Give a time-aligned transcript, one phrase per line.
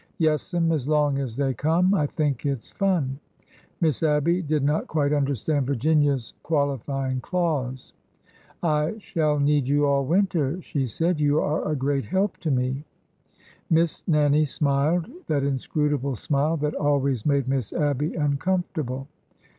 [0.17, 0.71] ''Yes'm.
[0.71, 1.93] As long as they come.
[1.93, 3.19] I think it 's fun."
[3.81, 7.93] Miss Abby did not quite understand Virginia's quali fying clause."
[8.63, 12.83] I shall need you all winter," she said." You are a great help to me."
[13.69, 19.07] Miss Nannie smiled— that inscrutable smile that al ways made Miss Abby uncomfortable.